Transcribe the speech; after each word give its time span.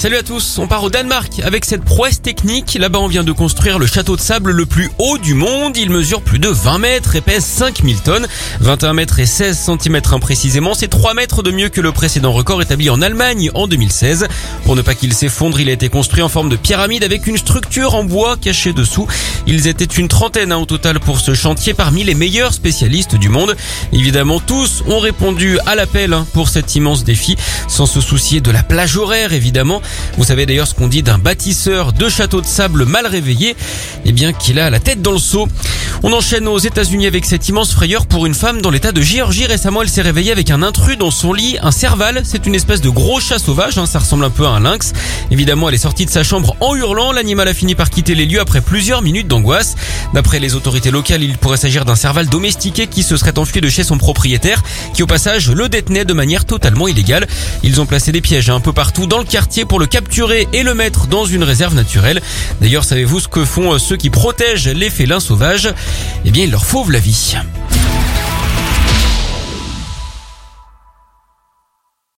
Salut 0.00 0.16
à 0.16 0.22
tous, 0.22 0.56
on 0.56 0.66
part 0.66 0.82
au 0.82 0.88
Danemark 0.88 1.42
avec 1.44 1.66
cette 1.66 1.84
prouesse 1.84 2.22
technique. 2.22 2.78
Là-bas, 2.80 3.00
on 3.00 3.06
vient 3.06 3.22
de 3.22 3.32
construire 3.32 3.78
le 3.78 3.84
château 3.84 4.16
de 4.16 4.20
sable 4.22 4.50
le 4.50 4.64
plus 4.64 4.90
haut 4.96 5.18
du 5.18 5.34
monde. 5.34 5.76
Il 5.76 5.90
mesure 5.90 6.22
plus 6.22 6.38
de 6.38 6.48
20 6.48 6.78
mètres 6.78 7.16
et 7.16 7.20
pèse 7.20 7.44
5000 7.44 8.00
tonnes. 8.00 8.26
21 8.60 8.94
mètres 8.94 9.18
et 9.18 9.26
16 9.26 9.58
cm 9.78 10.00
imprécisément. 10.10 10.72
C'est 10.72 10.88
3 10.88 11.12
mètres 11.12 11.42
de 11.42 11.50
mieux 11.50 11.68
que 11.68 11.82
le 11.82 11.92
précédent 11.92 12.32
record 12.32 12.62
établi 12.62 12.88
en 12.88 13.02
Allemagne 13.02 13.50
en 13.52 13.66
2016. 13.66 14.26
Pour 14.64 14.74
ne 14.74 14.80
pas 14.80 14.94
qu'il 14.94 15.12
s'effondre, 15.12 15.60
il 15.60 15.68
a 15.68 15.72
été 15.72 15.90
construit 15.90 16.22
en 16.22 16.30
forme 16.30 16.48
de 16.48 16.56
pyramide 16.56 17.04
avec 17.04 17.26
une 17.26 17.36
structure 17.36 17.94
en 17.94 18.02
bois 18.02 18.38
cachée 18.38 18.72
dessous. 18.72 19.06
Ils 19.46 19.66
étaient 19.66 19.84
une 19.84 20.08
trentaine 20.08 20.50
hein, 20.50 20.56
au 20.56 20.64
total 20.64 20.98
pour 20.98 21.20
ce 21.20 21.34
chantier 21.34 21.74
parmi 21.74 22.04
les 22.04 22.14
meilleurs 22.14 22.54
spécialistes 22.54 23.16
du 23.16 23.28
monde. 23.28 23.54
Évidemment, 23.92 24.40
tous 24.40 24.82
ont 24.88 24.98
répondu 24.98 25.58
à 25.66 25.74
l'appel 25.74 26.14
hein, 26.14 26.26
pour 26.32 26.48
cet 26.48 26.74
immense 26.74 27.04
défi 27.04 27.36
sans 27.68 27.84
se 27.84 28.00
soucier 28.00 28.40
de 28.40 28.50
la 28.50 28.62
plage 28.62 28.96
horaire 28.96 29.34
évidemment. 29.34 29.82
Vous 30.16 30.24
savez 30.24 30.46
d'ailleurs 30.46 30.66
ce 30.66 30.74
qu'on 30.74 30.88
dit 30.88 31.02
d'un 31.02 31.18
bâtisseur 31.18 31.92
de 31.92 32.08
château 32.08 32.40
de 32.40 32.46
sable 32.46 32.84
mal 32.84 33.06
réveillé 33.06 33.56
Eh 34.04 34.12
bien 34.12 34.32
qu'il 34.32 34.58
a 34.58 34.70
la 34.70 34.80
tête 34.80 35.02
dans 35.02 35.12
le 35.12 35.18
seau. 35.18 35.48
On 36.02 36.14
enchaîne 36.14 36.48
aux 36.48 36.58
États-Unis 36.58 37.06
avec 37.06 37.26
cette 37.26 37.46
immense 37.50 37.74
frayeur 37.74 38.06
pour 38.06 38.24
une 38.24 38.32
femme 38.32 38.62
dans 38.62 38.70
l'état 38.70 38.90
de 38.90 39.02
Géorgie. 39.02 39.44
Récemment, 39.44 39.82
elle 39.82 39.88
s'est 39.90 40.00
réveillée 40.00 40.32
avec 40.32 40.50
un 40.50 40.62
intrus 40.62 40.96
dans 40.96 41.10
son 41.10 41.34
lit, 41.34 41.58
un 41.60 41.72
serval. 41.72 42.22
C'est 42.24 42.46
une 42.46 42.54
espèce 42.54 42.80
de 42.80 42.88
gros 42.88 43.20
chat 43.20 43.38
sauvage, 43.38 43.76
hein, 43.76 43.84
ça 43.84 43.98
ressemble 43.98 44.24
un 44.24 44.30
peu 44.30 44.46
à 44.46 44.48
un 44.48 44.60
lynx. 44.60 44.94
Évidemment, 45.30 45.68
elle 45.68 45.74
est 45.74 45.78
sortie 45.78 46.06
de 46.06 46.10
sa 46.10 46.22
chambre 46.22 46.56
en 46.60 46.74
hurlant. 46.74 47.12
L'animal 47.12 47.48
a 47.48 47.54
fini 47.54 47.74
par 47.74 47.90
quitter 47.90 48.14
les 48.14 48.24
lieux 48.24 48.40
après 48.40 48.62
plusieurs 48.62 49.02
minutes 49.02 49.28
d'angoisse. 49.28 49.76
D'après 50.14 50.38
les 50.38 50.54
autorités 50.54 50.90
locales, 50.90 51.22
il 51.22 51.36
pourrait 51.36 51.58
s'agir 51.58 51.84
d'un 51.84 51.96
serval 51.96 52.28
domestiqué 52.28 52.86
qui 52.86 53.02
se 53.02 53.18
serait 53.18 53.38
enfui 53.38 53.60
de 53.60 53.68
chez 53.68 53.84
son 53.84 53.98
propriétaire, 53.98 54.62
qui 54.94 55.02
au 55.02 55.06
passage 55.06 55.50
le 55.50 55.68
détenait 55.68 56.06
de 56.06 56.14
manière 56.14 56.46
totalement 56.46 56.88
illégale. 56.88 57.28
Ils 57.62 57.78
ont 57.78 57.86
placé 57.86 58.10
des 58.10 58.22
pièges 58.22 58.48
un 58.48 58.60
peu 58.60 58.72
partout 58.72 59.06
dans 59.06 59.18
le 59.18 59.24
quartier 59.24 59.66
pour 59.66 59.78
le 59.78 59.86
capturer 59.86 60.48
et 60.54 60.62
le 60.62 60.72
mettre 60.72 61.08
dans 61.08 61.26
une 61.26 61.44
réserve 61.44 61.74
naturelle. 61.74 62.22
D'ailleurs, 62.62 62.84
savez-vous 62.84 63.20
ce 63.20 63.28
que 63.28 63.44
font 63.44 63.78
ceux 63.78 63.98
qui 63.98 64.08
protègent 64.08 64.68
les 64.68 64.88
félins 64.88 65.20
sauvages? 65.20 65.68
Eh 66.24 66.30
bien, 66.30 66.44
ils 66.44 66.50
leur 66.50 66.64
fauvent 66.64 66.90
la 66.90 66.98
vie. 66.98 67.36